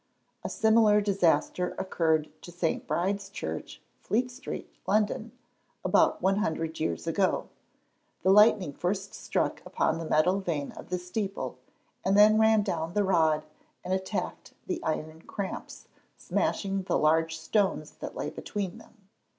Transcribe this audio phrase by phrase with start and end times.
[0.43, 2.87] A similar disaster occurred to St.
[2.87, 5.31] Bride's church, Fleet street, London,
[5.85, 7.49] about 100 years ago.
[8.23, 11.59] The lightning first struck upon the metal vane of the steeple,
[12.03, 13.45] and then ran down the rod
[13.83, 15.85] and attacked the iron cramps,
[16.17, 19.07] smashing the large stones that lay between them.